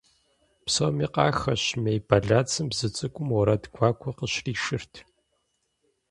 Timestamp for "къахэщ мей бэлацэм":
1.13-2.65